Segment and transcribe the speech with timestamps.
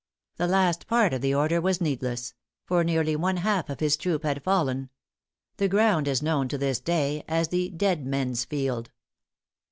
[0.37, 2.33] The last part of the order was needless;
[2.65, 4.89] for nearly one half of his troop had fallen.
[5.57, 8.89] The ground is known to this day as the Dead Men's Field.